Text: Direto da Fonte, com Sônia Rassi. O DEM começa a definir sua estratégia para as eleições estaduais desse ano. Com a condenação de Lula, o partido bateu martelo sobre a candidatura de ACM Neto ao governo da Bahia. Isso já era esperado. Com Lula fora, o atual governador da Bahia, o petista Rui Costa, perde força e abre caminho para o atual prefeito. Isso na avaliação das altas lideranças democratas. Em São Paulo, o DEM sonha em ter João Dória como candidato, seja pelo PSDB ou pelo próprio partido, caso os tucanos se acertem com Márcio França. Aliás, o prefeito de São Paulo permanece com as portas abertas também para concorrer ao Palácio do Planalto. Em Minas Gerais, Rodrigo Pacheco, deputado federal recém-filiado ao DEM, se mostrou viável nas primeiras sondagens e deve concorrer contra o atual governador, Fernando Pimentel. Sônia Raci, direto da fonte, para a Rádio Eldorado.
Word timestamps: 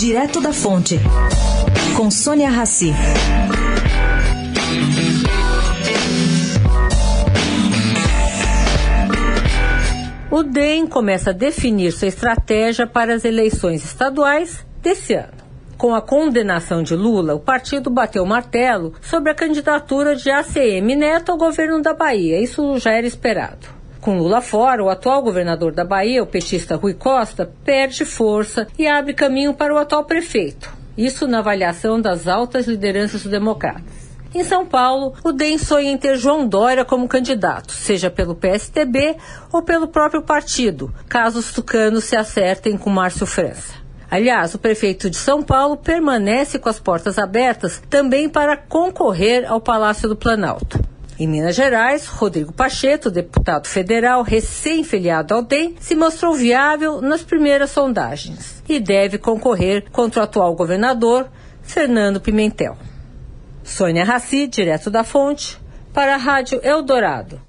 Direto 0.00 0.40
da 0.40 0.50
Fonte, 0.50 0.98
com 1.94 2.10
Sônia 2.10 2.48
Rassi. 2.48 2.90
O 10.30 10.42
DEM 10.42 10.86
começa 10.86 11.28
a 11.28 11.34
definir 11.34 11.92
sua 11.92 12.08
estratégia 12.08 12.86
para 12.86 13.12
as 13.12 13.26
eleições 13.26 13.84
estaduais 13.84 14.64
desse 14.80 15.12
ano. 15.12 15.34
Com 15.76 15.94
a 15.94 16.00
condenação 16.00 16.82
de 16.82 16.96
Lula, 16.96 17.34
o 17.34 17.40
partido 17.40 17.90
bateu 17.90 18.24
martelo 18.24 18.94
sobre 19.02 19.30
a 19.30 19.34
candidatura 19.34 20.16
de 20.16 20.30
ACM 20.30 20.96
Neto 20.96 21.30
ao 21.30 21.36
governo 21.36 21.82
da 21.82 21.92
Bahia. 21.92 22.40
Isso 22.40 22.78
já 22.78 22.92
era 22.92 23.06
esperado. 23.06 23.79
Com 24.00 24.16
Lula 24.16 24.40
fora, 24.40 24.82
o 24.82 24.88
atual 24.88 25.22
governador 25.22 25.72
da 25.72 25.84
Bahia, 25.84 26.22
o 26.22 26.26
petista 26.26 26.74
Rui 26.74 26.94
Costa, 26.94 27.52
perde 27.62 28.06
força 28.06 28.66
e 28.78 28.86
abre 28.86 29.12
caminho 29.12 29.52
para 29.52 29.74
o 29.74 29.78
atual 29.78 30.04
prefeito. 30.04 30.72
Isso 30.96 31.28
na 31.28 31.40
avaliação 31.40 32.00
das 32.00 32.26
altas 32.26 32.66
lideranças 32.66 33.24
democratas. 33.24 34.10
Em 34.34 34.42
São 34.42 34.64
Paulo, 34.64 35.12
o 35.22 35.32
DEM 35.32 35.58
sonha 35.58 35.90
em 35.90 35.98
ter 35.98 36.16
João 36.16 36.48
Dória 36.48 36.84
como 36.84 37.08
candidato, 37.08 37.72
seja 37.72 38.08
pelo 38.08 38.34
PSDB 38.34 39.16
ou 39.52 39.60
pelo 39.60 39.88
próprio 39.88 40.22
partido, 40.22 40.94
caso 41.06 41.40
os 41.40 41.52
tucanos 41.52 42.04
se 42.04 42.16
acertem 42.16 42.78
com 42.78 42.88
Márcio 42.88 43.26
França. 43.26 43.74
Aliás, 44.10 44.54
o 44.54 44.58
prefeito 44.58 45.10
de 45.10 45.16
São 45.16 45.42
Paulo 45.42 45.76
permanece 45.76 46.58
com 46.58 46.68
as 46.68 46.80
portas 46.80 47.18
abertas 47.18 47.82
também 47.90 48.30
para 48.30 48.56
concorrer 48.56 49.44
ao 49.46 49.60
Palácio 49.60 50.08
do 50.08 50.16
Planalto. 50.16 50.79
Em 51.20 51.26
Minas 51.26 51.54
Gerais, 51.54 52.06
Rodrigo 52.06 52.50
Pacheco, 52.50 53.10
deputado 53.10 53.66
federal 53.66 54.22
recém-filiado 54.22 55.34
ao 55.34 55.42
DEM, 55.42 55.76
se 55.78 55.94
mostrou 55.94 56.32
viável 56.32 57.02
nas 57.02 57.22
primeiras 57.22 57.72
sondagens 57.72 58.62
e 58.66 58.80
deve 58.80 59.18
concorrer 59.18 59.90
contra 59.90 60.20
o 60.20 60.24
atual 60.24 60.54
governador, 60.54 61.28
Fernando 61.62 62.22
Pimentel. 62.22 62.74
Sônia 63.62 64.02
Raci, 64.02 64.46
direto 64.46 64.90
da 64.90 65.04
fonte, 65.04 65.60
para 65.92 66.14
a 66.14 66.16
Rádio 66.16 66.58
Eldorado. 66.62 67.42